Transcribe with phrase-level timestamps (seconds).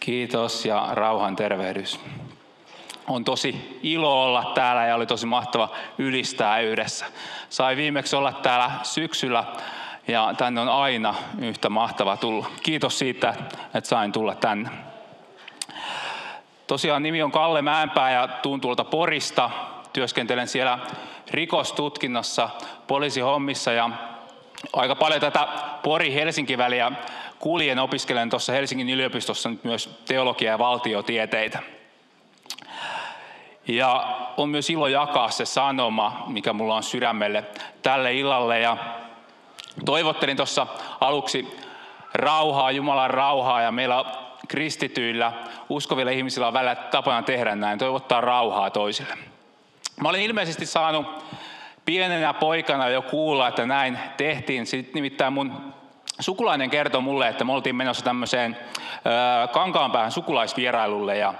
[0.00, 2.00] Kiitos ja rauhan tervehdys.
[3.08, 5.68] On tosi ilo olla täällä ja oli tosi mahtava
[5.98, 7.06] ylistää yhdessä.
[7.48, 9.44] Sai viimeksi olla täällä syksyllä
[10.08, 12.46] ja tänne on aina yhtä mahtava tulla.
[12.62, 13.34] Kiitos siitä,
[13.74, 14.70] että sain tulla tänne.
[16.66, 19.50] Tosiaan nimi on Kalle Mäenpää ja tuun tuolta Porista.
[19.92, 20.78] Työskentelen siellä
[21.30, 22.50] rikostutkinnassa,
[22.86, 23.90] poliisihommissa ja
[24.72, 25.48] aika paljon tätä
[25.82, 26.92] Pori-Helsinki-väliä
[27.40, 31.62] kuljen opiskelen tuossa Helsingin yliopistossa nyt myös teologia- ja valtiotieteitä.
[33.68, 37.44] Ja on myös ilo jakaa se sanoma, mikä mulla on sydämelle
[37.82, 38.60] tälle illalle.
[38.60, 38.76] Ja
[39.84, 40.66] toivottelin tuossa
[41.00, 41.58] aluksi
[42.14, 44.04] rauhaa, Jumalan rauhaa ja meillä
[44.48, 45.32] kristityillä,
[45.68, 49.14] uskovilla ihmisillä on välillä tapana tehdä näin, toivottaa rauhaa toisille.
[50.00, 51.06] Mä olin ilmeisesti saanut
[51.84, 54.66] pienenä poikana jo kuulla, että näin tehtiin.
[54.66, 55.74] Sitten nimittäin mun
[56.20, 58.56] sukulainen kertoi mulle, että me oltiin menossa tämmöiseen
[59.52, 61.34] Kankaanpäähän sukulaisvierailulle ja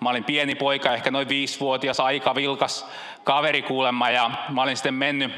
[0.00, 2.86] Mä olin pieni poika, ehkä noin viisivuotias, aika vilkas
[3.24, 5.32] kaveri kuulemma ja mä olin sitten mennyt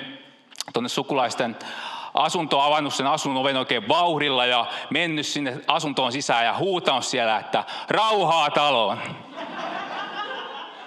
[0.73, 1.57] tuonne sukulaisten
[2.15, 7.39] asunto avannut sen asunnon oven oikein vauhdilla ja mennyt sinne asuntoon sisään ja huutanut siellä,
[7.39, 8.99] että rauhaa taloon.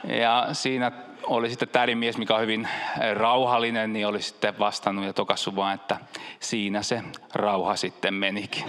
[0.03, 0.91] Ja siinä
[1.23, 2.67] oli sitten tädin mies, mikä on hyvin
[3.13, 5.97] rauhallinen, niin oli sitten vastannut ja tokassu vaan, että
[6.39, 7.01] siinä se
[7.33, 8.63] rauha sitten menikin.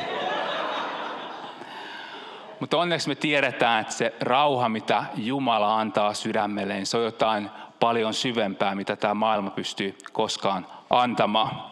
[2.60, 7.50] Mutta onneksi me tiedetään, että se rauha, mitä Jumala antaa sydämelle, niin se on jotain
[7.80, 11.62] paljon syvempää, mitä tämä maailma pystyy koskaan antamaan.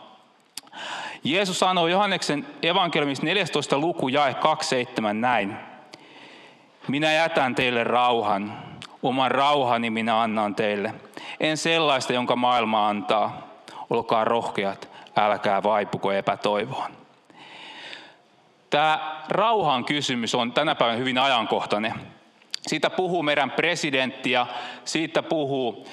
[1.24, 3.78] Jeesus sanoi Johanneksen evankeliumissa 14.
[3.78, 5.56] luku jae 27 näin.
[6.88, 8.71] Minä jätän teille rauhan,
[9.02, 10.94] oman rauhani minä annan teille.
[11.40, 13.48] En sellaista, jonka maailma antaa.
[13.90, 16.90] Olkaa rohkeat, älkää vaipuko epätoivoon.
[18.70, 21.94] Tämä rauhan kysymys on tänä päivänä hyvin ajankohtainen.
[22.66, 24.46] Siitä puhuu meidän presidentti ja
[24.84, 25.88] siitä puhuu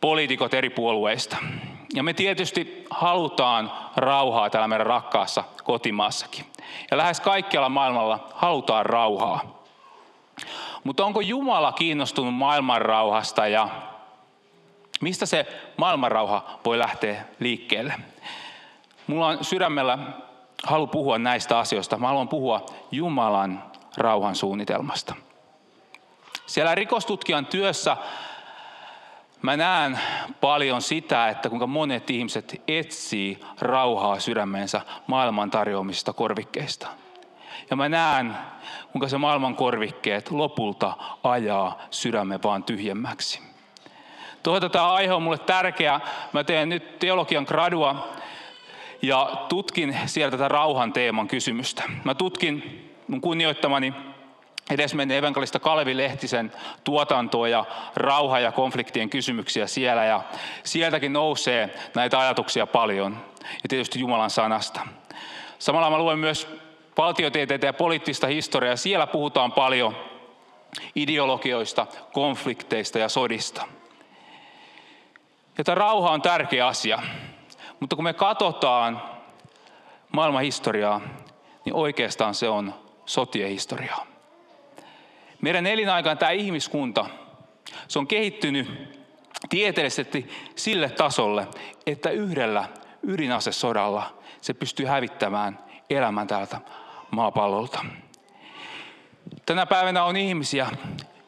[0.00, 1.36] poliitikot eri puolueista.
[1.94, 6.44] Ja me tietysti halutaan rauhaa täällä meidän rakkaassa kotimaassakin.
[6.90, 9.55] Ja lähes kaikkialla maailmalla halutaan rauhaa.
[10.86, 13.68] Mutta onko Jumala kiinnostunut maailman rauhasta ja
[15.00, 17.94] mistä se maailmanrauha voi lähteä liikkeelle?
[19.06, 19.98] Mulla on sydämellä
[20.64, 21.96] halu puhua näistä asioista.
[21.96, 23.62] Mä haluan puhua Jumalan
[23.96, 25.14] rauhan suunnitelmasta.
[26.46, 27.96] Siellä rikostutkijan työssä
[29.42, 30.00] mä näen
[30.40, 36.88] paljon sitä, että kuinka monet ihmiset etsii rauhaa sydämeensä maailman tarjoamista korvikkeista.
[37.70, 38.36] Ja mä näen,
[38.92, 43.40] kuinka se maailman korvikkeet lopulta ajaa sydämen vaan tyhjemmäksi.
[44.42, 46.00] Toisaalta tämä aihe on mulle tärkeä.
[46.32, 48.08] Mä teen nyt teologian gradua
[49.02, 51.82] ja tutkin sieltä tätä rauhan teeman kysymystä.
[52.04, 53.94] Mä tutkin mun kunnioittamani
[54.70, 56.52] edesmenneen evankelista Kalevi Lehtisen
[56.84, 57.64] tuotantoa ja
[57.96, 60.04] rauha- ja konfliktien kysymyksiä siellä.
[60.04, 60.22] Ja
[60.62, 63.16] sieltäkin nousee näitä ajatuksia paljon.
[63.42, 64.80] Ja tietysti Jumalan sanasta.
[65.58, 66.65] Samalla mä luen myös
[66.96, 68.76] valtiotieteitä ja poliittista historiaa.
[68.76, 69.96] Siellä puhutaan paljon
[70.94, 73.62] ideologioista, konflikteista ja sodista.
[75.58, 77.02] Ja tämä rauha on tärkeä asia.
[77.80, 79.02] Mutta kun me katsotaan
[80.12, 81.00] maailman historiaa,
[81.64, 82.74] niin oikeastaan se on
[83.06, 84.06] sotien historiaa.
[85.40, 87.06] Meidän elinaikana tämä ihmiskunta,
[87.88, 88.96] se on kehittynyt
[89.48, 91.46] tieteellisesti sille tasolle,
[91.86, 92.68] että yhdellä
[93.02, 95.58] ydinasesodalla se pystyy hävittämään
[95.90, 96.60] elämän täältä
[97.10, 97.84] maapallolta.
[99.46, 100.66] Tänä päivänä on ihmisiä,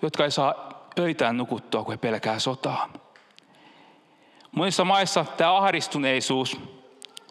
[0.02, 0.54] jotka ei saa
[0.98, 2.88] öitään nukuttua, kun he pelkää sotaa.
[4.52, 6.60] Monissa maissa tämä ahdistuneisuus,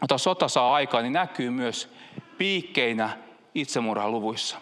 [0.01, 1.93] jota sota saa aikaan, niin näkyy myös
[2.37, 3.09] piikkeinä
[3.55, 4.57] itsemurhaluvuissa.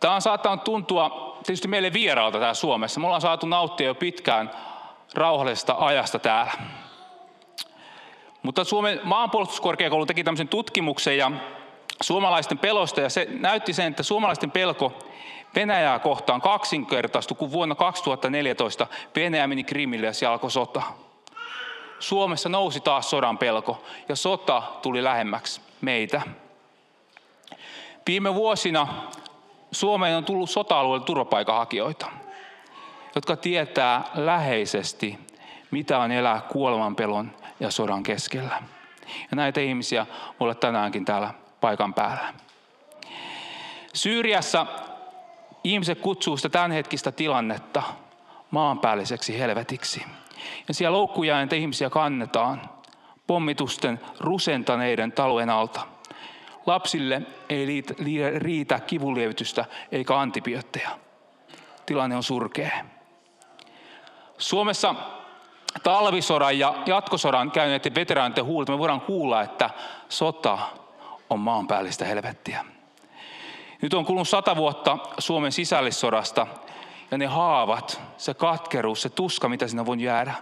[0.00, 3.00] Tämä on saattanut tuntua tietysti meille vieraalta täällä Suomessa.
[3.00, 4.50] Me ollaan saatu nauttia jo pitkään
[5.14, 6.52] rauhallisesta ajasta täällä.
[8.42, 11.30] Mutta Suomen maanpuolustuskorkeakoulu teki tämmöisen tutkimuksen ja
[12.04, 14.92] suomalaisten pelosta ja se näytti sen, että suomalaisten pelko
[15.54, 18.86] Venäjää kohtaan kaksinkertaistui, kun vuonna 2014
[19.16, 20.82] Venäjä meni Krimille ja siellä alkoi sota.
[21.98, 26.22] Suomessa nousi taas sodan pelko ja sota tuli lähemmäksi meitä.
[28.06, 28.88] Viime vuosina
[29.72, 32.06] Suomeen on tullut sota-alueelle turvapaikanhakijoita,
[33.14, 35.18] jotka tietää läheisesti,
[35.70, 38.62] mitä on elää kuolemanpelon ja sodan keskellä.
[39.30, 42.34] Ja näitä ihmisiä voi olla tänäänkin täällä paikan päällä.
[43.94, 44.66] Syyriassa
[45.64, 47.82] ihmiset kutsuu sitä tämänhetkistä tilannetta
[48.50, 50.04] maanpäälliseksi helvetiksi.
[50.68, 52.70] Ja siellä loukkujainta ihmisiä kannetaan
[53.26, 55.80] pommitusten rusentaneiden talojen alta.
[56.66, 57.82] Lapsille ei
[58.38, 60.90] riitä kivunlievitystä eikä antibiootteja.
[61.86, 62.84] Tilanne on surkea.
[64.38, 64.94] Suomessa
[65.82, 69.70] talvisodan ja jatkosodan käyneiden veteraanien huulta me voidaan kuulla, että
[70.08, 70.58] sota
[71.30, 72.64] on maanpäällistä helvettiä.
[73.82, 76.46] Nyt on kulunut sata vuotta Suomen sisällissodasta
[77.10, 80.34] ja ne haavat, se katkeruus, se tuska, mitä sinä voi jäädä,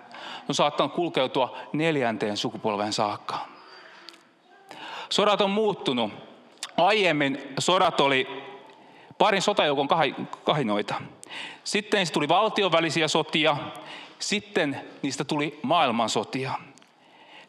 [0.49, 3.39] on saattanut kulkeutua neljänteen sukupolven saakka.
[5.09, 6.13] Sodat on muuttunut.
[6.77, 8.45] Aiemmin sodat oli
[9.19, 9.89] parin sotajoukon
[10.45, 10.95] kahinoita.
[11.65, 13.57] Sitten tuli valtion välisiä sotia,
[14.19, 16.53] sitten niistä tuli maailmansotia.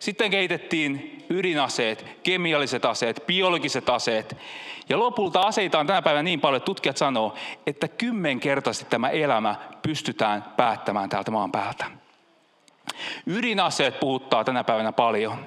[0.03, 4.37] Sitten kehitettiin ydinaseet, kemialliset aseet, biologiset aseet.
[4.89, 7.33] Ja lopulta aseita on tänä päivänä niin paljon, että tutkijat sanoo,
[7.67, 11.85] että kymmenkertaisesti tämä elämä pystytään päättämään täältä maan päältä.
[13.27, 15.37] Ydinaseet puhuttaa tänä päivänä paljon.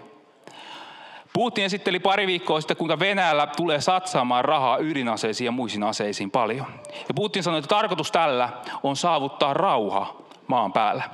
[1.32, 6.66] Putin esitteli pari viikkoa sitten, kuinka Venäjällä tulee satsaamaan rahaa ydinaseisiin ja muisiin aseisiin paljon.
[7.08, 8.48] Ja Putin sanoi, että tarkoitus tällä
[8.82, 10.16] on saavuttaa rauha
[10.46, 11.04] maan päällä,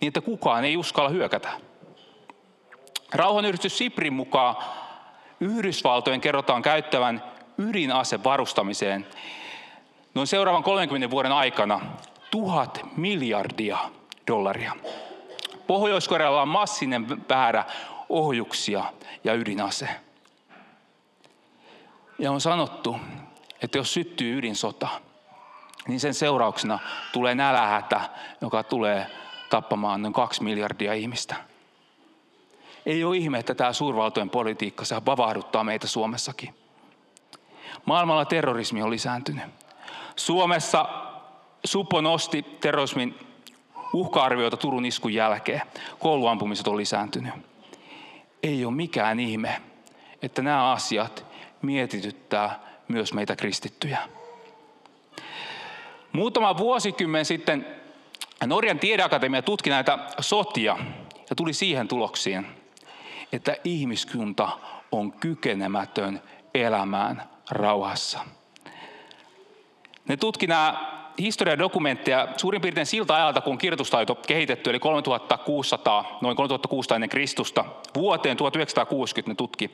[0.00, 1.65] niin että kukaan ei uskalla hyökätä.
[3.16, 4.56] Rauhanyhdistys Siprin mukaan
[5.40, 7.22] Yhdysvaltojen kerrotaan käyttävän
[7.58, 9.06] ydinase varustamiseen
[10.14, 11.80] noin seuraavan 30 vuoden aikana
[12.30, 13.78] tuhat miljardia
[14.26, 14.72] dollaria.
[15.66, 17.64] Pohjois-Korealla on massinen väärä
[18.08, 18.84] ohjuksia
[19.24, 19.88] ja ydinase.
[22.18, 22.96] Ja on sanottu,
[23.62, 24.88] että jos syttyy ydinsota,
[25.88, 26.78] niin sen seurauksena
[27.12, 28.00] tulee nälähätä,
[28.40, 29.06] joka tulee
[29.50, 31.55] tappamaan noin kaksi miljardia ihmistä.
[32.86, 36.54] Ei ole ihme, että tämä suurvaltojen politiikka se vavahduttaa meitä Suomessakin.
[37.84, 39.44] Maailmalla terrorismi on lisääntynyt.
[40.16, 40.86] Suomessa
[41.64, 43.14] Supo nosti terrorismin
[43.92, 45.62] uhka-arvioita Turun iskun jälkeen.
[45.98, 47.34] Kouluampumiset on lisääntynyt.
[48.42, 49.62] Ei ole mikään ihme,
[50.22, 51.26] että nämä asiat
[51.62, 53.98] mietityttää myös meitä kristittyjä.
[56.12, 57.66] Muutama vuosikymmen sitten
[58.46, 60.76] Norjan tiedeakatemia tutki näitä sotia
[61.30, 62.46] ja tuli siihen tuloksiin,
[63.32, 64.48] että ihmiskunta
[64.92, 66.22] on kykenemätön
[66.54, 68.18] elämään rauhassa.
[70.08, 76.96] Ne tutki nämä historiadokumentteja suurin piirtein siltä ajalta, kun kirjoitustaito kehitetty, eli 3600, noin 3600
[76.96, 77.64] ennen Kristusta,
[77.94, 79.70] vuoteen 1960 ne tutki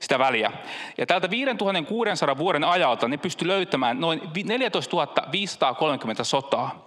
[0.00, 0.52] sitä väliä.
[0.98, 6.86] Ja tältä 5600 vuoden ajalta ne pysty löytämään noin 14 530 sotaa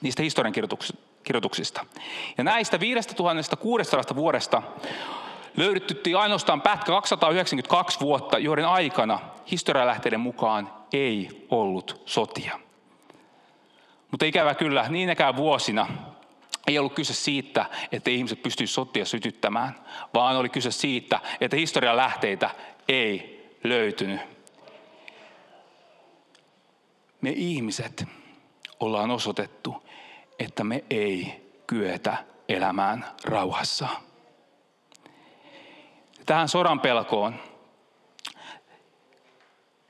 [0.00, 0.54] niistä historian
[1.24, 1.86] kirjoituksista.
[2.38, 4.62] Ja näistä 5600 vuodesta
[5.58, 9.20] löydettyttiin ainoastaan pätkä 292 vuotta, joiden aikana
[9.50, 12.60] historialähteiden mukaan ei ollut sotia.
[14.10, 15.86] Mutta ikävä kyllä, niinäkään vuosina
[16.66, 19.74] ei ollut kyse siitä, että ihmiset pystyisivät sotia sytyttämään,
[20.14, 22.50] vaan oli kyse siitä, että historian lähteitä
[22.88, 24.20] ei löytynyt.
[27.20, 28.04] Me ihmiset
[28.80, 29.82] ollaan osoitettu,
[30.38, 32.16] että me ei kyetä
[32.48, 33.88] elämään rauhassa.
[36.28, 37.34] Tähän sodan pelkoon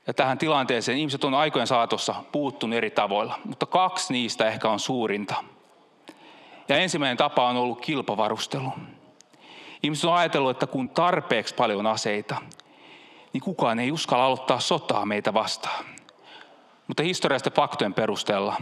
[0.07, 4.79] ja tähän tilanteeseen ihmiset on aikojen saatossa puuttunut eri tavoilla, mutta kaksi niistä ehkä on
[4.79, 5.35] suurinta.
[6.69, 8.71] Ja ensimmäinen tapa on ollut kilpavarustelu.
[9.83, 12.35] Ihmiset on ajatellut, että kun tarpeeksi paljon aseita,
[13.33, 15.85] niin kukaan ei uskalla aloittaa sotaa meitä vastaan.
[16.87, 18.55] Mutta historiallisten faktojen perusteella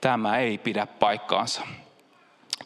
[0.00, 1.62] tämä ei pidä paikkaansa.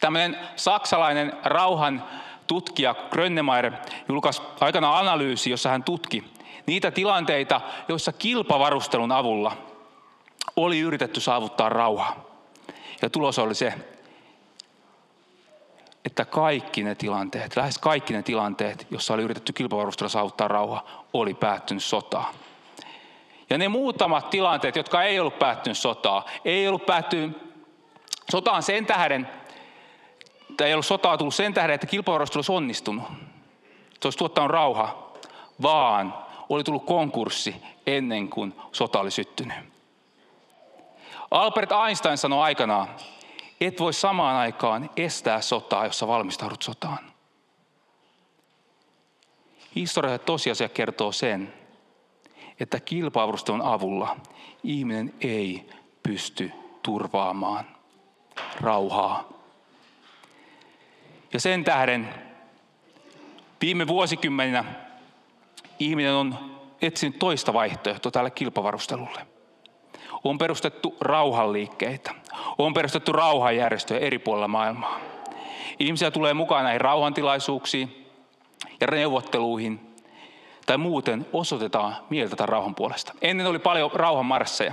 [0.00, 2.04] Tämmöinen saksalainen rauhan
[2.48, 3.72] tutkija Grönnemeyer
[4.08, 6.24] julkaisi aikana analyysi, jossa hän tutki
[6.66, 9.56] niitä tilanteita, joissa kilpavarustelun avulla
[10.56, 12.16] oli yritetty saavuttaa rauha.
[13.02, 13.74] Ja tulos oli se,
[16.04, 21.34] että kaikki ne tilanteet, lähes kaikki ne tilanteet, joissa oli yritetty kilpavarustella saavuttaa rauha, oli
[21.34, 22.34] päättynyt sotaan.
[23.50, 27.38] Ja ne muutamat tilanteet, jotka ei ollut päättynyt sotaa, ei ollut päättynyt
[28.30, 29.28] sotaan sen tähden,
[30.58, 33.04] tai ei ollut sotaa tullut sen tähden, että kilpavarustelu olisi onnistunut.
[34.00, 35.12] Se olisi tuottanut rauha,
[35.62, 36.14] vaan
[36.48, 39.56] oli tullut konkurssi ennen kuin sota oli syttynyt.
[41.30, 42.88] Albert Einstein sanoi aikanaan,
[43.60, 46.98] et voi samaan aikaan estää sotaa, jossa valmistaudut sotaan.
[49.74, 51.54] Historialliset tosiasia kertoo sen,
[52.60, 54.16] että kilpavarustelun avulla
[54.62, 55.68] ihminen ei
[56.02, 57.64] pysty turvaamaan
[58.60, 59.37] rauhaa.
[61.32, 62.08] Ja sen tähden
[63.60, 64.64] viime vuosikymmeninä
[65.78, 69.26] ihminen on etsinyt toista vaihtoehtoa tälle kilpavarustelulle.
[70.24, 72.14] On perustettu rauhanliikkeitä.
[72.58, 75.00] On perustettu rauhanjärjestöjä eri puolilla maailmaa.
[75.78, 78.06] Ihmisiä tulee mukaan näihin rauhantilaisuuksiin
[78.80, 79.80] ja neuvotteluihin.
[80.66, 83.12] tai muuten osoitetaan mieltä tämän rauhan puolesta.
[83.22, 84.72] Ennen oli paljon rauhanmarsseja.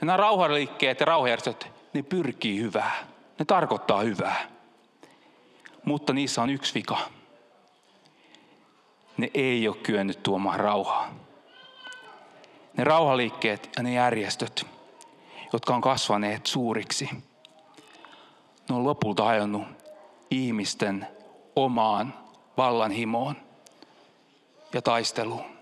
[0.00, 2.92] Ja nämä rauhanliikkeet ja rauhanjärjestöt, ne pyrkii hyvää.
[3.38, 4.55] Ne tarkoittaa hyvää.
[5.86, 6.98] Mutta niissä on yksi vika.
[9.16, 11.14] Ne ei ole kyennyt tuomaan rauhaa.
[12.76, 14.66] Ne rauhaliikkeet ja ne järjestöt,
[15.52, 17.08] jotka on kasvaneet suuriksi,
[18.68, 19.68] ne on lopulta hajonnut
[20.30, 21.06] ihmisten
[21.56, 22.14] omaan
[22.56, 23.36] vallanhimoon
[24.72, 25.56] ja taisteluun.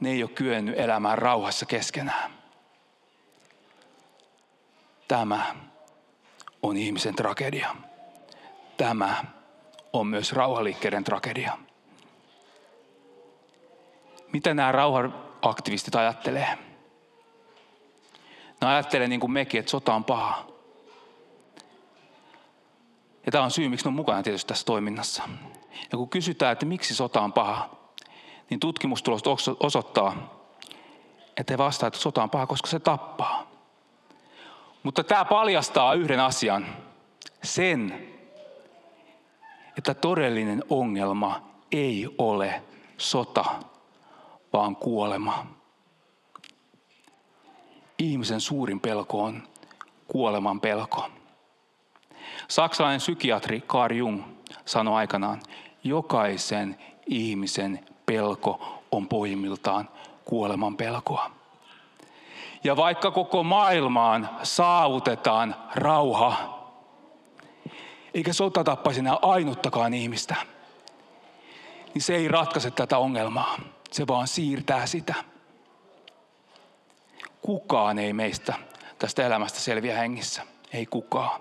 [0.00, 2.32] Ne ei ole kyennyt elämään rauhassa keskenään.
[5.08, 5.56] Tämä
[6.62, 7.76] on ihmisen tragedia.
[8.82, 9.24] Tämä
[9.92, 11.58] on myös rauhaliikkeiden tragedia.
[14.32, 16.58] Mitä nämä rauhanaktivistit ajattelee?
[18.60, 20.46] Ne ajattelee niin kuin mekin, että sota on paha.
[23.26, 25.22] Ja tämä on syy, miksi ne on mukana tietysti tässä toiminnassa.
[25.92, 27.70] Ja kun kysytään, että miksi sota on paha,
[28.50, 30.42] niin tutkimustulokset osoittaa,
[31.36, 33.50] että he vastaavat, että sota on paha, koska se tappaa.
[34.82, 36.66] Mutta tämä paljastaa yhden asian.
[37.42, 38.11] Sen,
[39.78, 42.62] että todellinen ongelma ei ole
[42.98, 43.44] sota,
[44.52, 45.46] vaan kuolema.
[47.98, 49.42] Ihmisen suurin pelko on
[50.08, 51.08] kuoleman pelko.
[52.48, 54.22] Saksalainen psykiatri Carl Jung
[54.64, 55.42] sanoi aikanaan,
[55.84, 59.88] jokaisen ihmisen pelko on pohjimmiltaan
[60.24, 61.30] kuoleman pelkoa.
[62.64, 66.61] Ja vaikka koko maailmaan saavutetaan rauha,
[68.14, 70.36] eikä sota tappaisi enää ainuttakaan ihmistä,
[71.94, 73.60] niin se ei ratkaise tätä ongelmaa.
[73.90, 75.14] Se vaan siirtää sitä.
[77.42, 78.54] Kukaan ei meistä
[78.98, 80.42] tästä elämästä selviä hengissä.
[80.72, 81.40] Ei kukaan.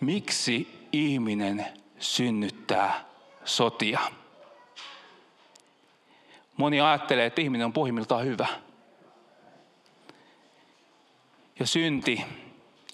[0.00, 1.66] Miksi ihminen
[1.98, 3.04] synnyttää
[3.44, 4.00] sotia?
[6.56, 8.46] Moni ajattelee, että ihminen on pohjimmiltaan hyvä.
[11.58, 12.24] Ja synti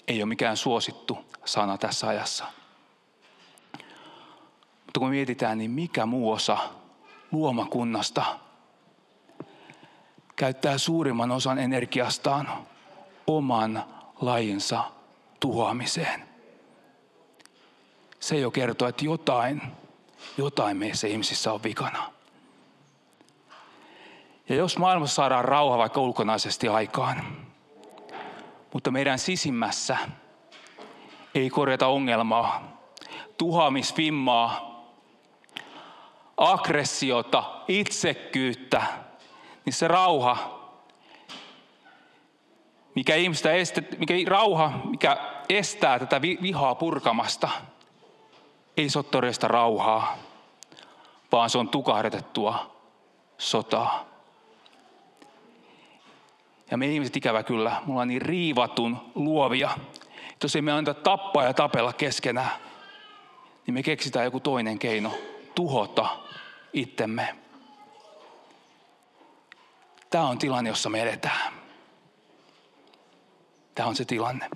[0.08, 2.44] ei ole mikään suosittu sana tässä ajassa.
[4.87, 6.58] Mutta kun mietitään, niin mikä muu osa
[7.32, 8.25] luomakunnasta
[10.37, 12.49] käyttää suurimman osan energiastaan
[13.26, 13.84] oman
[14.20, 14.84] lajinsa
[15.40, 16.28] tuhoamiseen.
[18.20, 19.62] Se jo kertoo, että jotain,
[20.38, 22.12] jotain meissä ihmisissä on vikana.
[24.49, 27.43] Ja jos maailmassa saadaan rauha vaikka ulkonaisesti aikaan,
[28.75, 29.97] mutta meidän sisimmässä
[31.35, 32.78] ei korjata ongelmaa,
[33.38, 34.75] tuhaamisvimmaa,
[36.37, 38.83] aggressiota, itsekkyyttä,
[39.64, 40.61] niin se rauha,
[42.95, 45.16] mikä, ihmistä este, mikä rauha, mikä
[45.49, 47.49] estää tätä vihaa purkamasta,
[48.76, 50.16] ei todellista rauhaa,
[51.33, 52.76] vaan se on tukahdetettua
[53.38, 54.13] sotaa.
[56.71, 59.71] Ja me ihmiset ikävä kyllä, mulla on niin riivatun luovia,
[60.33, 62.50] että jos ei me anta tappaa ja tapella keskenään,
[63.66, 65.14] niin me keksitään joku toinen keino
[65.54, 66.06] tuhota
[66.73, 67.37] itsemme.
[70.11, 71.52] Tämä on tilanne, jossa me edetään.
[73.75, 74.50] Tämä on se tilanne.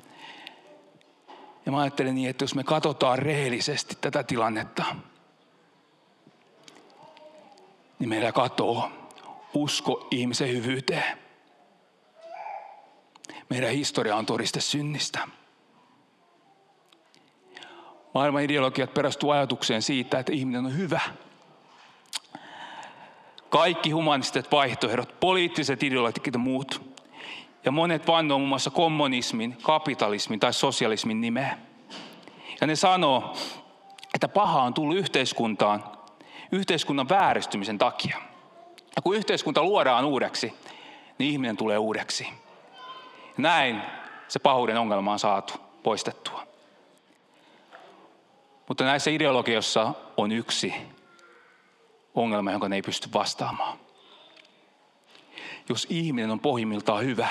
[1.66, 4.84] Ja mä ajattelen niin, että jos me katsotaan rehellisesti tätä tilannetta,
[7.98, 8.90] niin meillä katoo
[9.54, 11.17] usko ihmisen hyvyyteen.
[13.50, 15.28] Meidän historia on todiste synnistä.
[18.14, 21.00] Maailman ideologiat perustuu ajatukseen siitä, että ihminen on hyvä.
[23.48, 26.98] Kaikki humanistiset vaihtoehdot, poliittiset ideologiat ja muut.
[27.64, 31.58] Ja monet vannoo muun muassa kommunismin, kapitalismin tai sosialismin nimeä.
[32.60, 33.36] Ja ne sanoo,
[34.14, 35.84] että paha on tullut yhteiskuntaan
[36.52, 38.16] yhteiskunnan vääristymisen takia.
[38.96, 40.52] Ja kun yhteiskunta luodaan uudeksi,
[41.18, 42.28] niin ihminen tulee uudeksi.
[43.38, 43.82] Näin
[44.28, 46.46] se pahuuden ongelma on saatu poistettua.
[48.68, 50.74] Mutta näissä ideologioissa on yksi
[52.14, 53.78] ongelma, jonka ne ei pysty vastaamaan.
[55.68, 57.28] Jos ihminen on pohjimmiltaan hyvä,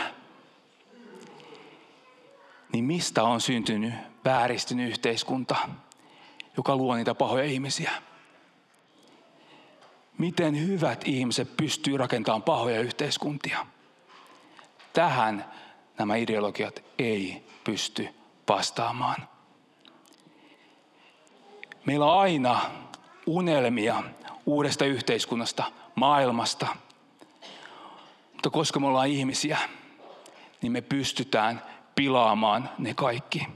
[2.73, 3.93] niin mistä on syntynyt
[4.25, 5.55] vääristynyt yhteiskunta,
[6.57, 7.91] joka luo niitä pahoja ihmisiä?
[10.17, 13.65] Miten hyvät ihmiset pystyy rakentamaan pahoja yhteiskuntia?
[14.93, 15.56] Tähän
[15.97, 18.09] nämä ideologiat ei pysty
[18.49, 19.27] vastaamaan.
[21.85, 22.61] Meillä on aina
[23.25, 24.03] unelmia
[24.45, 25.63] uudesta yhteiskunnasta,
[25.95, 26.67] maailmasta.
[28.33, 29.57] Mutta koska me ollaan ihmisiä,
[30.61, 31.61] niin me pystytään
[31.95, 33.47] pilaamaan ne kaikki.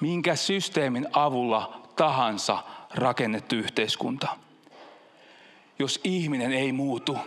[0.00, 2.62] Minkä systeemin avulla tahansa
[2.94, 4.28] rakennettu yhteiskunta.
[5.78, 7.18] Jos ihminen ei muutu,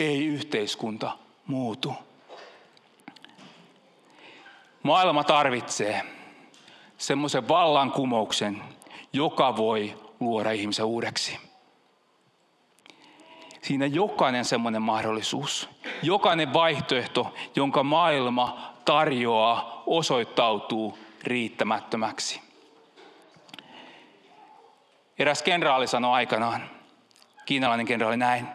[0.00, 1.94] ei yhteiskunta muutu.
[4.82, 6.02] Maailma tarvitsee
[6.98, 8.62] semmoisen vallankumouksen,
[9.12, 11.38] joka voi luoda ihmisen uudeksi.
[13.62, 15.68] Siinä jokainen semmoinen mahdollisuus,
[16.02, 22.40] jokainen vaihtoehto, jonka maailma tarjoaa, osoittautuu riittämättömäksi.
[25.18, 26.70] Eräs kenraali sanoi aikanaan,
[27.46, 28.48] kiinalainen kenraali näin,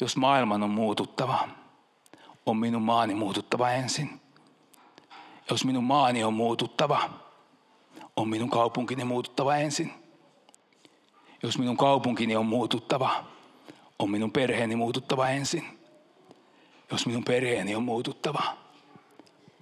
[0.00, 1.48] jos maailman on muututtava,
[2.46, 4.20] on minun maani muututtava ensin.
[5.50, 7.10] Jos minun maani on muututtava,
[8.16, 9.92] on minun kaupunkini muututtava ensin.
[11.42, 13.24] Jos minun kaupunkini on muututtava,
[13.98, 15.78] on minun perheeni muututtava ensin.
[16.90, 18.42] Jos minun perheeni on muututtava,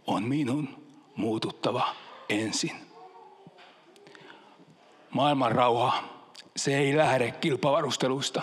[0.07, 0.69] on minun
[1.17, 1.89] muututtava
[2.29, 2.73] ensin.
[5.11, 6.03] Maailman rauha,
[6.57, 8.43] se ei lähde kilpavarusteluista,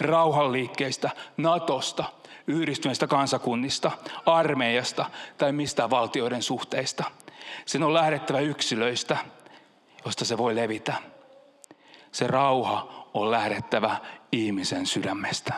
[0.00, 2.04] rauhanliikkeistä, Natosta,
[2.50, 3.90] yhdistyneistä kansakunnista,
[4.26, 7.04] armeijasta tai mistä valtioiden suhteista.
[7.66, 9.16] Sen on lähdettävä yksilöistä,
[10.04, 10.94] josta se voi levitä.
[12.12, 13.96] Se rauha on lähdettävä
[14.32, 15.54] ihmisen sydämestä.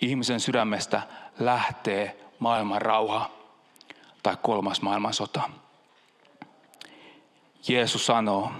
[0.00, 1.02] Ihmisen sydämestä
[1.38, 3.30] lähtee maailman rauha
[4.22, 5.50] tai kolmas maailmansota.
[7.68, 8.52] Jeesus sanoo,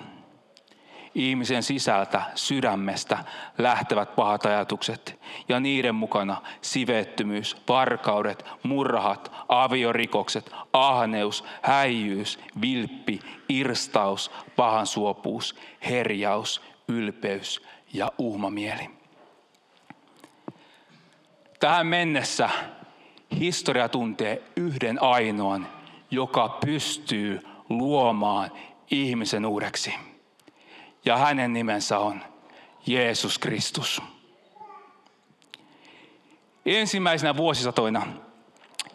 [1.17, 3.19] ihmisen sisältä, sydämestä
[3.59, 15.57] lähtevät pahat ajatukset ja niiden mukana sivettömyys, varkaudet, murhat, aviorikokset, ahneus, häijyys, vilppi, irstaus, pahansuopuus,
[15.89, 18.91] herjaus, ylpeys ja uhmamieli.
[21.61, 22.51] Tähän mennessä
[23.39, 25.67] historia tuntee yhden ainoan,
[26.11, 28.51] joka pystyy luomaan
[28.91, 29.95] ihmisen uudeksi.
[31.07, 32.21] Ja hänen nimensä on
[32.87, 34.03] Jeesus Kristus.
[36.67, 38.07] Ensimmäisenä vuosisatoina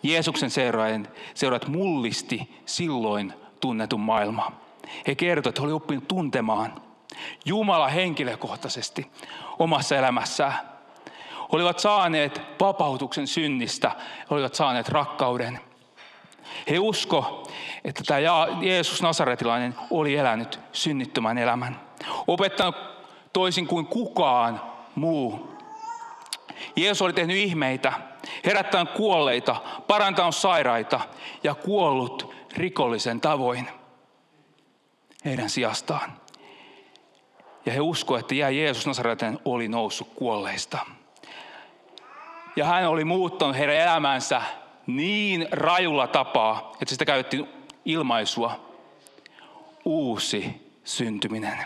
[0.03, 4.51] Jeesuksen seuraajat, seuraajat mullisti silloin tunnetun maailma.
[5.07, 6.81] He kertoivat, että he olivat oppineet tuntemaan
[7.45, 9.11] Jumala henkilökohtaisesti
[9.59, 10.53] omassa elämässään.
[11.49, 15.59] Olivat saaneet vapautuksen synnistä, he olivat saaneet rakkauden.
[16.69, 17.47] He usko,
[17.83, 18.19] että tämä
[18.61, 21.90] Jeesus Nasaretilainen oli elänyt synnittömän elämän.
[22.27, 22.75] Opettanut
[23.33, 24.61] toisin kuin kukaan
[24.95, 25.51] muu.
[26.75, 27.93] Jeesus oli tehnyt ihmeitä,
[28.45, 29.55] herättänyt kuolleita,
[29.87, 30.99] parantanut sairaita
[31.43, 33.67] ja kuollut rikollisen tavoin
[35.25, 36.13] heidän sijastaan.
[37.65, 40.77] Ja he uskoivat, että jää Jeesus Nasaretin oli noussut kuolleista.
[42.55, 44.41] Ja hän oli muuttanut heidän elämänsä
[44.87, 47.47] niin rajulla tapaa, että sitä käytettiin
[47.85, 48.59] ilmaisua
[49.85, 51.65] uusi syntyminen.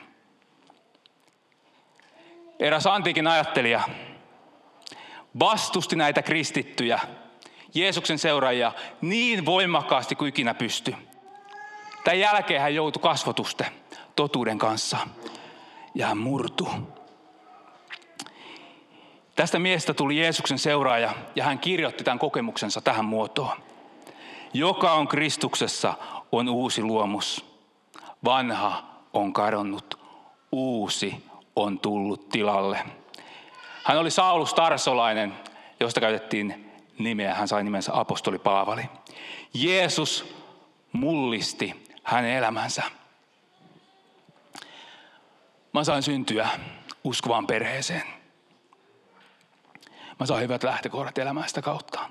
[2.60, 3.82] Eräs antiikin ajattelija
[5.40, 7.00] vastusti näitä kristittyjä,
[7.74, 10.96] Jeesuksen seuraajia, niin voimakkaasti kuin ikinä pystyi.
[12.04, 13.68] Tämän jälkeen hän joutui kasvotusten
[14.16, 14.98] totuuden kanssa
[15.96, 16.70] ja hän murtui.
[19.36, 23.58] Tästä miestä tuli Jeesuksen seuraaja ja hän kirjoitti tämän kokemuksensa tähän muotoon.
[24.54, 25.94] Joka on Kristuksessa
[26.32, 27.46] on uusi luomus.
[28.26, 30.00] Vanha on kadonnut,
[30.52, 31.25] uusi
[31.56, 32.80] on tullut tilalle.
[33.84, 35.34] Hän oli Saulus Tarsolainen,
[35.80, 37.34] josta käytettiin nimeä.
[37.34, 38.84] Hän sai nimensä apostoli Paavali.
[39.54, 40.36] Jeesus
[40.92, 42.84] mullisti hänen elämänsä.
[45.74, 46.50] Mä sain syntyä
[47.04, 48.04] uskovaan perheeseen.
[50.20, 52.10] Mä sain hyvät lähtökohdat elämästä kautta.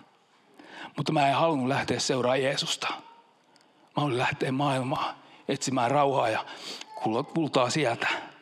[0.96, 2.86] Mutta mä en halunnut lähteä seuraa Jeesusta.
[2.88, 5.14] Mä haluin lähteä maailmaan
[5.48, 6.44] etsimään rauhaa ja
[7.34, 8.33] kultaa sieltä.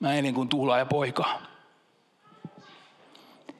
[0.00, 1.40] Mä elin kuin ja poika.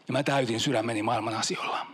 [0.08, 1.86] Ja mä täytin sydämeni maailman asioilla.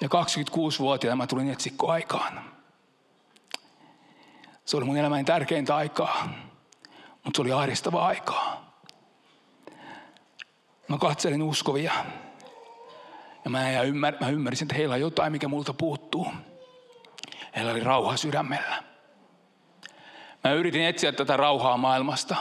[0.00, 2.44] Ja 26-vuotiaana mä tulin etsikkoaikaan.
[4.64, 6.28] Se oli mun elämäni tärkeintä aikaa.
[7.24, 8.74] Mutta se oli ahdistavaa aikaa.
[10.88, 11.92] Mä katselin uskovia.
[13.44, 16.26] Ja mä, ymmär, mä ymmärsin, että heillä on jotain, mikä multa puuttuu.
[17.56, 18.91] Heillä oli rauha sydämellä.
[20.44, 22.36] Mä yritin etsiä tätä rauhaa maailmasta.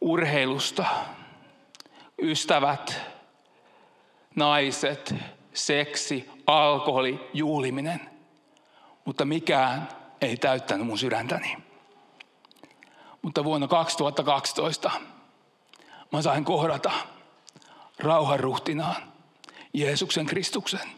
[0.00, 0.84] Urheilusta.
[2.22, 3.00] Ystävät,
[4.34, 5.14] naiset,
[5.54, 8.10] seksi, alkoholi, juhliminen.
[9.04, 9.88] Mutta mikään
[10.20, 11.56] ei täyttänyt mun sydäntäni.
[13.22, 14.90] Mutta vuonna 2012
[16.12, 16.92] mä sain kohdata
[17.98, 18.96] rauhanruhtinaan
[19.72, 20.88] Jeesuksen Kristuksen.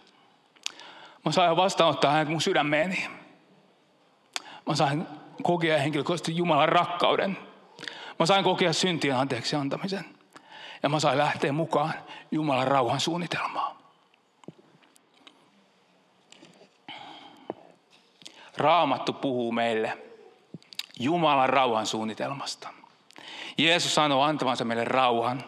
[1.24, 3.19] Mä sain vastaanottaa hänet mun sydämeeni.
[4.70, 5.06] Mä sain
[5.42, 7.38] kokea henkilökohtaisesti Jumalan rakkauden.
[8.18, 10.04] Mä sain kokea syntien anteeksi antamisen.
[10.82, 11.94] Ja mä sain lähteä mukaan
[12.30, 13.76] Jumalan rauhan suunnitelmaan.
[18.56, 19.98] Raamattu puhuu meille
[21.00, 22.68] Jumalan rauhan suunnitelmasta.
[23.58, 25.44] Jeesus sanoo antavansa meille rauhan,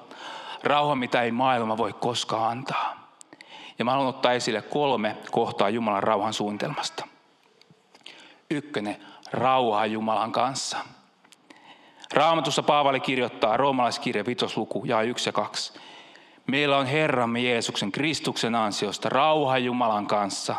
[0.62, 3.08] rauhan mitä ei maailma voi koskaan antaa.
[3.78, 7.11] Ja mä haluan ottaa esille kolme kohtaa Jumalan rauhan suunnitelmasta.
[8.52, 8.96] Ykkönen,
[9.32, 10.78] rauha Jumalan kanssa.
[12.12, 15.80] Raamatussa Paavali kirjoittaa roomalaiskirja vitosluku ja 1 ja 2.
[16.46, 20.54] Meillä on Herramme Jeesuksen Kristuksen ansiosta rauha Jumalan kanssa.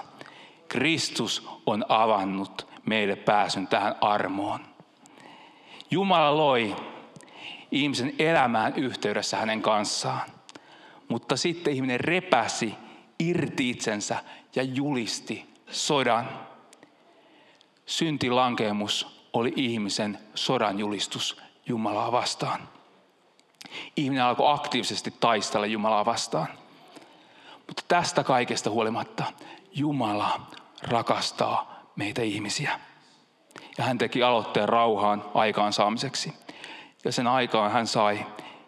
[0.67, 4.59] Kristus on avannut meille pääsyn tähän armoon.
[5.91, 6.75] Jumala loi
[7.71, 10.21] ihmisen elämään yhteydessä hänen kanssaan.
[11.07, 12.75] Mutta sitten ihminen repäsi
[13.19, 14.17] irti itsensä
[14.55, 16.29] ja julisti sodan.
[17.85, 22.69] Syntilankeemus oli ihmisen sodan julistus Jumalaa vastaan.
[23.95, 26.47] Ihminen alkoi aktiivisesti taistella Jumalaa vastaan.
[27.67, 29.23] Mutta tästä kaikesta huolimatta
[29.71, 30.41] Jumala
[30.81, 32.79] rakastaa meitä ihmisiä.
[33.77, 36.33] Ja hän teki aloitteen rauhaan aikaansaamiseksi.
[37.05, 38.25] Ja sen aikaan hän sai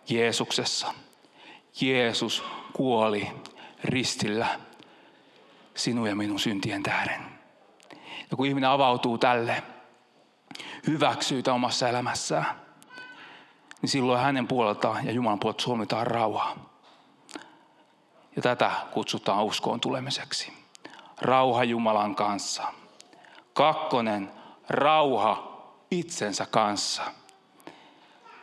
[0.09, 0.93] Jeesuksessa.
[1.81, 3.27] Jeesus kuoli
[3.83, 4.47] ristillä
[5.75, 7.34] sinun ja minun syntien tähden.
[8.31, 9.63] Ja kun ihminen avautuu tälle,
[10.87, 12.45] hyväksyy tämä omassa elämässään,
[13.81, 16.55] niin silloin hänen puoleltaan ja Jumalan puolelta suomitaan rauhaa.
[18.35, 20.53] Ja tätä kutsutaan uskoon tulemiseksi.
[21.21, 22.63] Rauha Jumalan kanssa.
[23.53, 24.31] Kakkonen,
[24.69, 25.61] rauha
[25.91, 27.03] itsensä kanssa.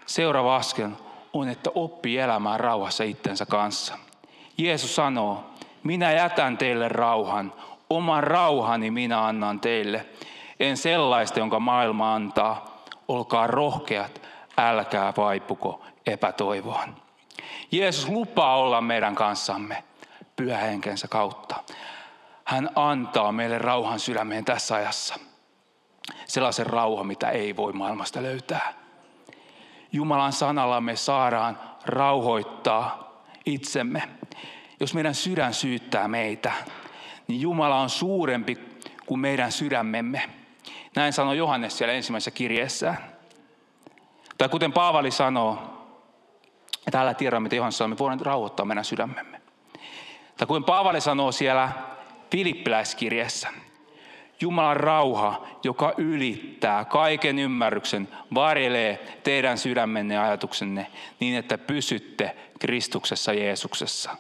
[0.06, 0.90] Seuraava askel
[1.32, 3.98] on, että oppii elämään rauhassa itsensä kanssa.
[4.58, 5.44] Jeesus sanoo,
[5.82, 7.52] minä jätän teille rauhan,
[7.96, 10.06] oman rauhani minä annan teille.
[10.60, 12.84] En sellaista, jonka maailma antaa.
[13.08, 14.22] Olkaa rohkeat,
[14.58, 16.96] älkää vaipuko epätoivoon.
[17.72, 19.84] Jeesus lupaa olla meidän kanssamme
[20.36, 21.56] pyhähenkensä kautta.
[22.44, 25.14] Hän antaa meille rauhan sydämeen tässä ajassa.
[26.26, 28.72] Sellaisen rauhan, mitä ei voi maailmasta löytää.
[29.92, 33.12] Jumalan sanalla me saadaan rauhoittaa
[33.46, 34.02] itsemme.
[34.80, 36.52] Jos meidän sydän syyttää meitä,
[37.28, 38.58] niin Jumala on suurempi
[39.06, 40.30] kuin meidän sydämemme.
[40.96, 42.98] Näin sanoi Johannes siellä ensimmäisessä kirjeessään.
[44.38, 45.58] Tai kuten Paavali sanoo,
[46.86, 49.40] ja täällä tiedämme, mitä Johannes sanoo, me voidaan rauhoittaa meidän sydämemme.
[50.36, 51.68] Tai kuten Paavali sanoo siellä
[52.30, 53.48] Filippiläiskirjassa,
[54.40, 60.86] Jumalan rauha, joka ylittää kaiken ymmärryksen, varjelee teidän sydämenne ja ajatuksenne
[61.20, 64.16] niin, että pysytte Kristuksessa Jeesuksessa.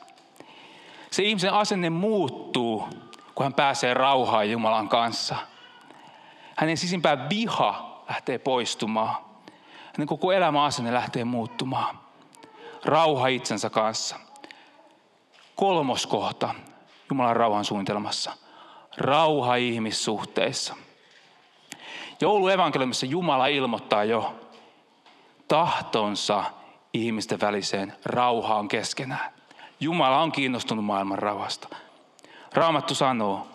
[1.12, 2.88] Se ihmisen asenne muuttuu,
[3.34, 5.36] kun hän pääsee rauhaan Jumalan kanssa.
[6.56, 9.16] Hänen sisimpään viha lähtee poistumaan.
[9.86, 11.98] Hänen koko elämän asenne lähtee muuttumaan.
[12.84, 14.16] Rauha itsensä kanssa.
[15.56, 16.54] Kolmos kohta
[17.10, 18.32] Jumalan rauhan suunnitelmassa
[18.96, 20.74] rauha ihmissuhteissa.
[22.20, 24.34] Jouluevankeliumissa Jumala ilmoittaa jo
[25.48, 26.44] tahtonsa
[26.92, 29.41] ihmisten väliseen rauhaan keskenään.
[29.82, 31.68] Jumala on kiinnostunut maailman rauhasta.
[32.54, 33.46] Raamattu sanoo,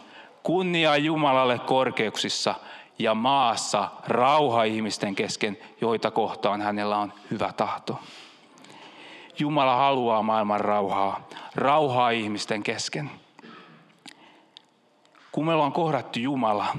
[0.43, 2.55] kunnia Jumalalle korkeuksissa
[2.99, 7.99] ja maassa rauha ihmisten kesken, joita kohtaan hänellä on hyvä tahto.
[9.39, 13.11] Jumala haluaa maailman rauhaa, rauhaa ihmisten kesken
[15.37, 16.77] kun me ollaan kohdattu Jumala,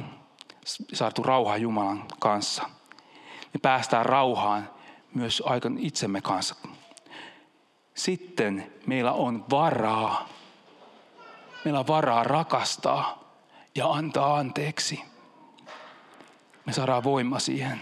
[0.92, 2.62] saatu rauha Jumalan kanssa,
[3.54, 4.70] me päästään rauhaan
[5.14, 6.54] myös aikan itsemme kanssa.
[7.98, 10.28] Sitten meillä on varaa,
[11.64, 13.24] meillä on varaa rakastaa
[13.74, 15.00] ja antaa anteeksi.
[16.66, 17.80] Me saadaan voima siihen.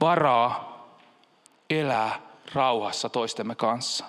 [0.00, 0.78] Varaa
[1.70, 2.20] elää
[2.54, 4.04] rauhassa toistemme kanssa.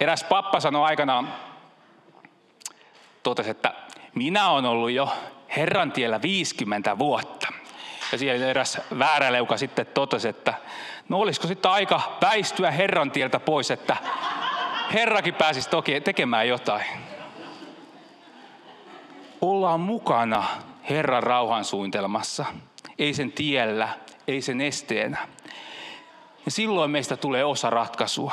[0.00, 1.34] Eräs pappa sanoi aikanaan
[3.22, 3.74] totesi, että
[4.14, 5.08] minä olen ollut jo
[5.56, 7.55] Herran tiellä 50 vuotta.
[8.16, 10.54] Ja siellä eräs vääräleuka sitten totesi, että
[11.08, 13.96] no olisiko sitten aika väistyä Herran tieltä pois, että
[14.92, 16.86] Herrakin pääsisi toki tekemään jotain.
[19.40, 20.44] Ollaan mukana
[20.90, 22.44] Herran rauhan suunnitelmassa.
[22.98, 23.88] Ei sen tiellä,
[24.28, 25.28] ei sen esteenä.
[26.44, 28.32] Ja silloin meistä tulee osa ratkaisua,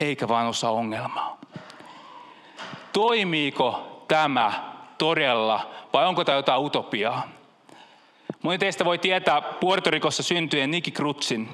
[0.00, 1.38] eikä vain osa ongelmaa.
[2.92, 4.52] Toimiiko tämä
[4.98, 7.39] todella vai onko tämä jotain utopiaa?
[8.42, 11.48] Moni teistä voi tietää Puerto Ricossa syntyen Niki Krutsin,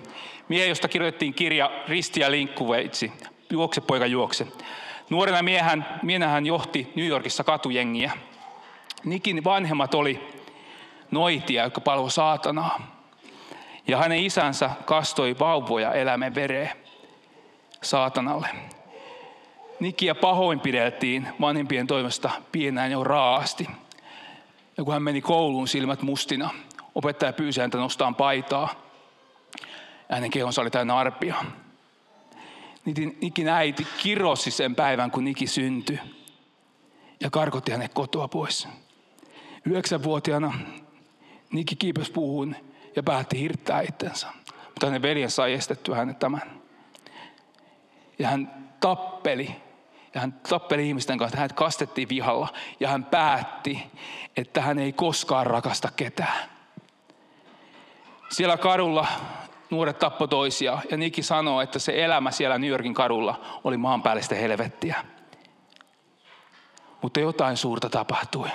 [0.48, 3.12] miehen, josta kirjoitettiin kirja Risti ja linkkuveitsi,
[3.50, 4.46] Juokse poika juokse.
[5.10, 8.12] Nuorena miehän, miehän hän johti New Yorkissa katujengiä.
[9.04, 10.28] Nikin vanhemmat oli
[11.10, 13.02] noitia, jotka palvoi saatanaa.
[13.88, 16.70] Ja hänen isänsä kastoi vauvoja eläimen vereen
[17.82, 18.48] saatanalle.
[19.80, 23.66] Nikiä pahoinpideltiin vanhempien toimesta pienään jo raasti.
[24.76, 26.50] Ja kun hän meni kouluun silmät mustina,
[26.96, 28.74] opettaja pyysi häntä nostamaan paitaa.
[30.10, 31.34] Hänen kehonsa oli täynnä arpia.
[33.20, 36.00] Nikin äiti kirosi sen päivän, kun Niki syntyi.
[37.20, 38.68] Ja karkotti hänet kotoa pois.
[39.64, 40.52] Yhdeksänvuotiaana
[41.52, 42.56] Niki kiipesi puuhun
[42.96, 44.26] ja päätti hirttää itsensä.
[44.64, 46.42] Mutta hänen veljen sai estettyä hänet tämän.
[48.18, 49.56] Ja hän tappeli.
[50.14, 51.38] Ja hän tappeli ihmisten kanssa.
[51.38, 52.48] Hänet kastettiin vihalla.
[52.80, 53.82] Ja hän päätti,
[54.36, 56.55] että hän ei koskaan rakasta ketään.
[58.28, 59.06] Siellä kadulla
[59.70, 60.78] nuoret tappo toisia.
[60.90, 65.04] Ja Niki sanoo, että se elämä siellä New Yorkin kadulla oli maanpäällistä helvettiä.
[67.02, 68.48] Mutta jotain suurta tapahtui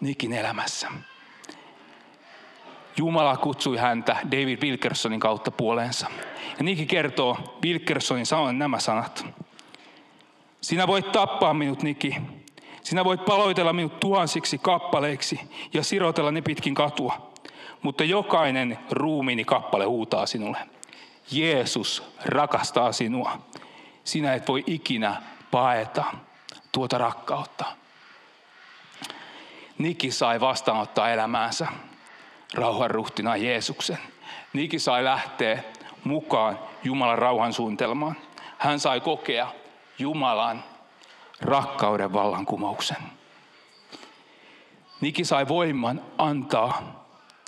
[0.00, 0.88] Nikin elämässä.
[2.96, 6.06] Jumala kutsui häntä David Wilkersonin kautta puoleensa.
[6.58, 9.26] Ja Niki kertoo Wilkersonin sanoen nämä sanat.
[10.60, 12.16] Sinä voit tappaa minut, Niki.
[12.82, 15.40] Sinä voit paloitella minut tuhansiksi kappaleiksi
[15.72, 17.29] ja sirotella ne pitkin katua.
[17.82, 20.58] Mutta jokainen ruumiini kappale huutaa sinulle.
[21.30, 23.38] Jeesus rakastaa sinua.
[24.04, 26.04] Sinä et voi ikinä paeta
[26.72, 27.64] tuota rakkautta.
[29.78, 31.66] Niki sai vastaanottaa elämäänsä
[32.54, 33.98] rauhan ruhtina Jeesuksen.
[34.52, 35.62] Niki sai lähteä
[36.04, 38.16] mukaan Jumalan rauhan suunnitelmaan.
[38.58, 39.48] Hän sai kokea
[39.98, 40.64] Jumalan
[41.40, 42.96] rakkauden vallankumouksen.
[45.00, 46.99] Niki sai voiman antaa,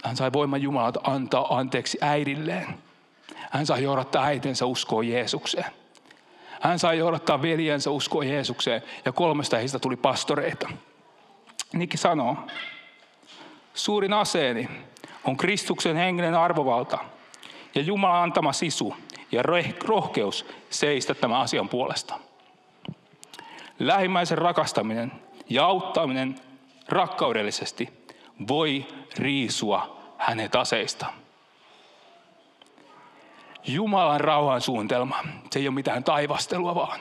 [0.03, 2.67] hän sai voiman Jumalalta antaa anteeksi äidilleen.
[3.51, 5.73] Hän sai johdattaa äitensä uskoon Jeesukseen.
[6.61, 10.69] Hän sai johdattaa veljensä uskoon Jeesukseen ja kolmesta heistä tuli pastoreita.
[11.73, 12.37] Niki sanoo,
[13.75, 14.69] suurin aseeni
[15.25, 16.99] on Kristuksen henginen arvovalta
[17.75, 18.97] ja Jumalan antama sisu
[19.33, 19.43] ja
[19.85, 22.15] rohkeus seistä tämän asian puolesta.
[23.79, 25.13] Lähimmäisen rakastaminen
[25.49, 26.41] ja auttaminen
[26.89, 28.02] rakkaudellisesti
[28.49, 28.87] voi
[29.19, 31.07] riisua hänet aseista.
[33.65, 35.17] Jumalan rauhan suunnitelma,
[35.51, 37.01] se ei ole mitään taivastelua vaan,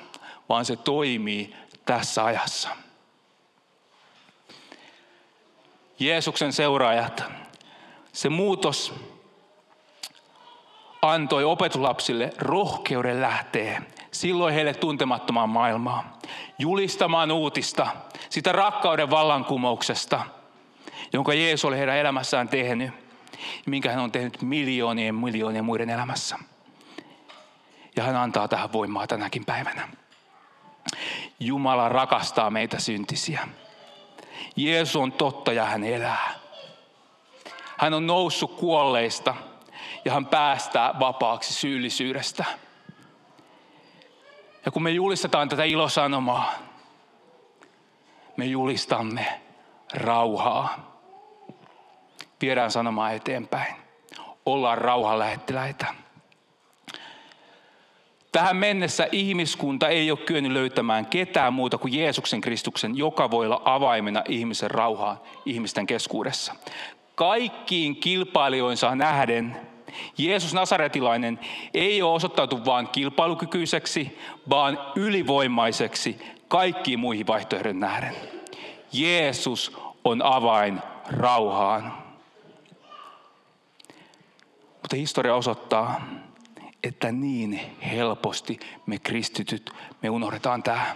[0.49, 2.69] vaan se toimii tässä ajassa.
[5.99, 7.23] Jeesuksen seuraajat
[8.13, 8.93] se muutos
[11.01, 16.13] antoi opetuslapsille rohkeuden lähteä silloin heille tuntemattomaan maailmaan,
[16.59, 17.87] julistamaan uutista,
[18.29, 20.21] sitä rakkauden vallankumouksesta,
[21.13, 22.91] jonka Jeesus oli heidän elämässään tehnyt,
[23.65, 26.39] minkä hän on tehnyt miljoonien miljoonien muiden elämässä.
[27.95, 29.89] Ja hän antaa tähän voimaa tänäkin päivänä.
[31.39, 33.47] Jumala rakastaa meitä syntisiä.
[34.55, 36.33] Jeesus on totta ja hän elää.
[37.77, 39.35] Hän on noussut kuolleista
[40.05, 42.45] ja hän päästää vapaaksi syyllisyydestä.
[44.65, 46.53] Ja kun me julistetaan tätä ilosanomaa,
[48.37, 49.41] me julistamme
[49.93, 50.90] rauhaa.
[52.41, 53.75] Viedään sanomaa eteenpäin.
[54.45, 55.85] Ollaan rauhan lähettiläitä.
[58.31, 63.61] Tähän mennessä ihmiskunta ei ole kyennyt löytämään ketään muuta kuin Jeesuksen Kristuksen, joka voi olla
[63.65, 66.55] avaimena ihmisen rauhaan ihmisten keskuudessa
[67.15, 69.57] kaikkiin kilpailijoinsa nähden
[70.17, 71.39] Jeesus Nasaretilainen
[71.73, 74.17] ei ole osoittautu vain kilpailukykyiseksi,
[74.49, 78.15] vaan ylivoimaiseksi kaikkiin muihin vaihtoehtoihin nähden.
[78.93, 81.93] Jeesus on avain rauhaan.
[84.91, 86.01] Mutta historia osoittaa,
[86.83, 90.95] että niin helposti me kristityt, me unohdetaan tämä.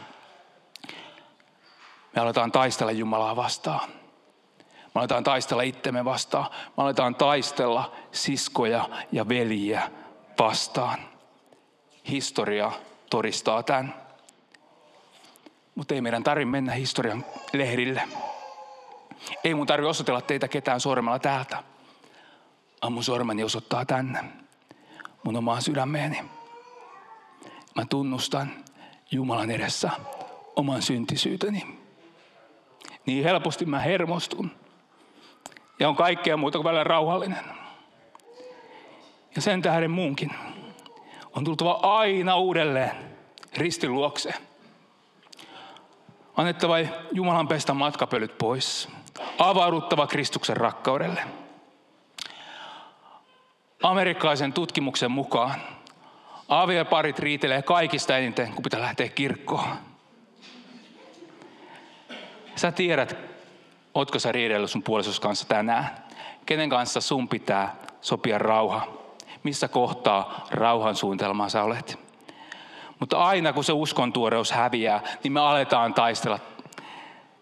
[2.15, 3.89] Me aletaan taistella Jumalaa vastaan.
[4.59, 6.51] Me aletaan taistella itsemme vastaan.
[6.51, 9.91] Me aletaan taistella siskoja ja veljiä
[10.39, 10.99] vastaan.
[12.09, 12.71] Historia
[13.09, 13.93] todistaa tämän.
[15.75, 18.01] Mutta ei meidän tarvitse mennä historian lehdille.
[19.43, 21.74] Ei mun tarvitse osoitella teitä ketään sormella täältä.
[22.85, 24.19] Ammun sormeni osoittaa tänne.
[25.23, 26.21] Mun omaan sydämeeni.
[27.75, 28.51] Mä tunnustan
[29.11, 29.89] Jumalan edessä
[30.55, 31.79] oman syntisyyteni.
[33.05, 34.51] Niin helposti mä hermostun
[35.79, 37.45] ja on kaikkea muuta kuin välillä rauhallinen.
[39.35, 40.31] Ja sen tähden muunkin
[41.35, 42.91] on tultava aina uudelleen
[43.57, 44.33] ristin luokse.
[46.37, 46.75] Annettava
[47.11, 48.89] Jumalan pestä matkapölyt pois.
[49.39, 51.44] Avauduttava Kristuksen rakkaudelle.
[53.83, 55.55] Amerikkalaisen tutkimuksen mukaan
[56.47, 59.69] avioparit riitelee kaikista eniten, kun pitää lähteä kirkkoon.
[62.55, 63.35] Sä tiedät,
[63.95, 65.89] Ootko sä riidellyt sun puolisos kanssa tänään?
[66.45, 68.87] Kenen kanssa sun pitää sopia rauha?
[69.43, 71.99] Missä kohtaa rauhan suunnitelmaa sä olet?
[72.99, 76.39] Mutta aina kun se uskon tuoreus häviää, niin me aletaan taistella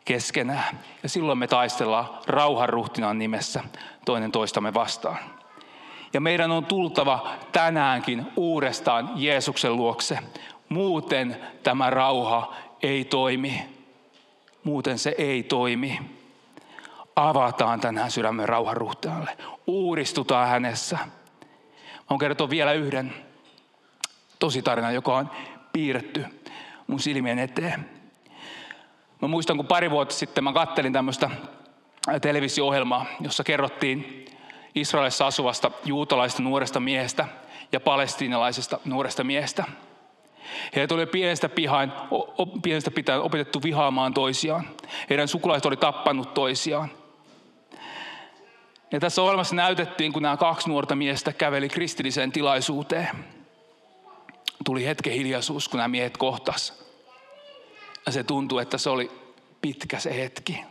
[0.05, 0.79] keskenään.
[1.03, 3.63] Ja silloin me taistellaan rauhan ruhtinaan nimessä
[4.05, 5.17] toinen toistamme vastaan.
[6.13, 10.19] Ja meidän on tultava tänäänkin uudestaan Jeesuksen luokse.
[10.69, 13.65] Muuten tämä rauha ei toimi.
[14.63, 15.99] Muuten se ei toimi.
[17.15, 19.37] Avataan tänään sydämen rauhan ruhtinalle.
[19.67, 20.97] Uudistutaan hänessä.
[22.09, 23.13] Mä kertoa vielä yhden
[24.39, 25.29] tositarinan, joka on
[25.73, 26.25] piirretty
[26.87, 27.89] mun silmien eteen.
[29.21, 31.29] Mä muistan, kun pari vuotta sitten mä kattelin tämmöistä
[32.21, 34.22] televisio-ohjelmaa, jossa kerrottiin
[34.75, 37.27] Israelissa asuvasta juutalaista nuoresta miehestä
[37.71, 39.63] ja palestiinalaisesta nuoresta miehestä.
[40.75, 41.91] Heitä oli pienestä, pihain,
[42.63, 44.69] pienestä pitäen opetettu vihaamaan toisiaan.
[45.09, 46.91] Heidän sukulaiset oli tappanut toisiaan.
[48.91, 53.09] Ja tässä ohjelmassa näytettiin, kun nämä kaksi nuorta miestä käveli kristilliseen tilaisuuteen.
[54.65, 56.83] Tuli hetken hiljaisuus, kun nämä miehet kohtas.
[58.05, 59.11] Ja se tuntui, että se oli
[59.61, 60.63] pitkä se hetki.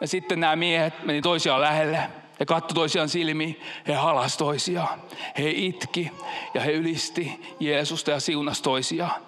[0.00, 3.60] Ja sitten nämä miehet meni toisiaan lähelle ja katsoi toisiaan silmiin.
[3.86, 5.02] He halas toisiaan.
[5.38, 6.10] He itki
[6.54, 9.22] ja he ylisti Jeesusta ja siunas toisiaan.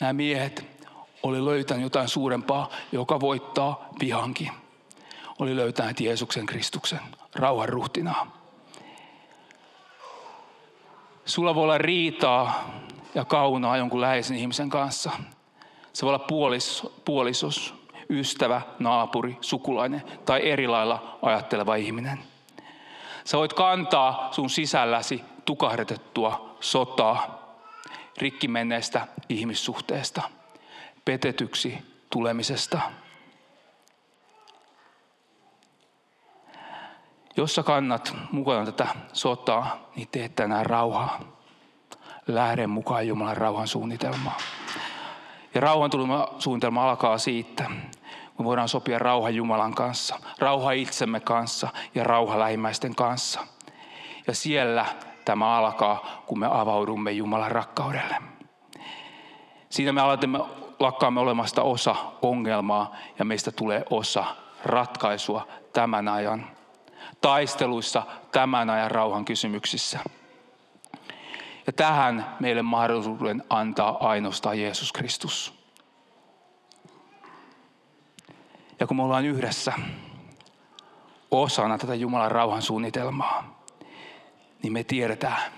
[0.00, 0.66] Nämä miehet
[1.22, 4.50] oli löytänyt jotain suurempaa, joka voittaa vihankin.
[5.38, 7.00] Oli löytänyt Jeesuksen Kristuksen,
[7.34, 8.36] rauhan ruhtinaa.
[11.24, 12.70] Sulla voi olla riitaa
[13.14, 15.10] ja kaunaa jonkun läheisen ihmisen kanssa.
[15.92, 17.74] Se voi olla puolis, puolisos,
[18.10, 22.18] ystävä, naapuri, sukulainen tai eri lailla ajatteleva ihminen.
[23.24, 27.46] Sä voit kantaa sun sisälläsi tukahdetettua sotaa,
[28.18, 30.22] rikki menneestä ihmissuhteesta,
[31.04, 31.78] petetyksi
[32.10, 32.80] tulemisesta.
[37.36, 41.20] Jos sä kannat mukana tätä sotaa, niin teet tänään rauhaa.
[42.26, 44.36] Lähde mukaan Jumalan rauhan suunnitelmaan.
[45.54, 45.90] Ja rauhan
[46.38, 47.70] suunnitelma alkaa siitä,
[48.36, 53.40] kun voidaan sopia rauha Jumalan kanssa, rauha itsemme kanssa ja rauha lähimmäisten kanssa.
[54.26, 54.86] Ja siellä
[55.24, 58.16] tämä alkaa, kun me avaudumme Jumalan rakkaudelle.
[59.68, 60.38] Siinä me aloitamme,
[60.78, 64.24] lakkaamme olemasta osa ongelmaa ja meistä tulee osa
[64.64, 66.46] ratkaisua tämän ajan
[67.20, 69.98] taisteluissa tämän ajan rauhan kysymyksissä.
[71.66, 75.55] Ja tähän meille mahdollisuuden antaa ainoastaan Jeesus Kristus.
[78.80, 79.72] Ja kun me ollaan yhdessä
[81.30, 83.62] osana tätä Jumalan rauhan suunnitelmaa,
[84.62, 85.52] niin me tiedetään,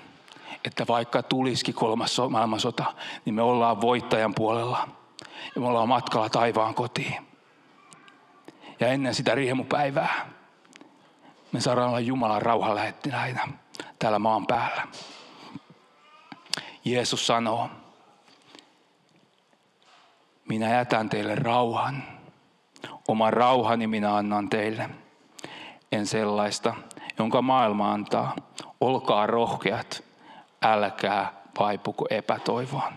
[0.64, 2.84] että vaikka tulisikin kolmas maailmansota,
[3.24, 4.88] niin me ollaan voittajan puolella.
[5.54, 7.28] Ja me ollaan matkalla taivaan kotiin.
[8.80, 10.28] Ja ennen sitä riemupäivää
[11.52, 13.48] me saadaan olla Jumalan rauhan lähettinäitä
[13.98, 14.88] täällä maan päällä.
[16.84, 17.70] Jeesus sanoo,
[20.48, 22.17] minä jätän teille rauhan.
[23.08, 24.90] Oman rauhani minä annan teille.
[25.92, 26.74] En sellaista,
[27.18, 28.36] jonka maailma antaa.
[28.80, 30.04] Olkaa rohkeat,
[30.62, 32.92] älkää vaipuko epätoivoon.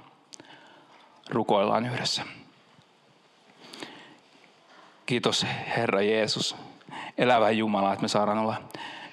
[1.29, 2.23] Rukoillaan yhdessä.
[5.05, 5.45] Kiitos
[5.77, 6.55] Herra Jeesus,
[7.17, 8.61] elävä Jumala, että me saadaan olla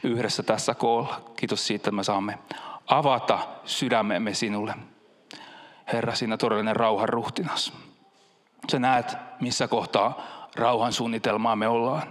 [0.03, 1.21] yhdessä tässä koolla.
[1.37, 2.39] Kiitos siitä, että me saamme
[2.87, 4.75] avata sydämemme sinulle.
[5.93, 7.73] Herra, siinä todellinen rauhan ruhtinas.
[8.71, 12.03] Sä näet, missä kohtaa rauhan suunnitelmaa me ollaan.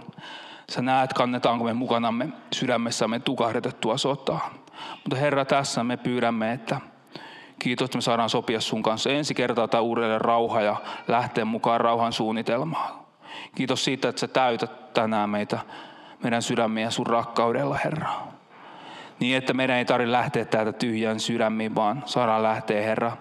[0.70, 4.50] Sä näet, kannetaanko me mukanamme sydämessämme tukahdetettua sotaa.
[5.04, 6.80] Mutta Herra, tässä me pyydämme, että
[7.58, 10.76] kiitos, että me saadaan sopia sun kanssa ensi kertaa tämä uudelleen rauha ja
[11.08, 12.98] lähteä mukaan rauhan suunnitelmaan.
[13.54, 15.58] Kiitos siitä, että sä täytät tänään meitä,
[16.22, 18.08] meidän sydämiä sun rakkaudella, Herra.
[19.20, 23.16] Niin, että meidän ei tarvitse lähteä täältä tyhjän sydämiin, vaan saadaan lähteä, Herra.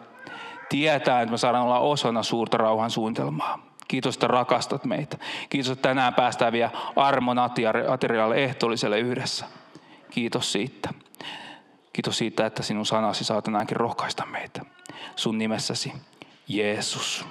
[0.70, 3.60] Tietää, että me saadaan olla osana suurta rauhan suunnitelmaa.
[3.88, 5.18] Kiitos, että rakastat meitä.
[5.50, 7.40] Kiitos, että tänään päästään vielä armon
[7.90, 9.46] ateriaalle ehtoolliselle yhdessä.
[10.12, 10.90] Kiitos siitä.
[11.94, 14.66] Kiitos siitä, että sinun sanasi saa tänäänkin rohkaista meitä.
[15.16, 15.94] Sun nimessäsi,
[16.48, 17.26] Jeesus.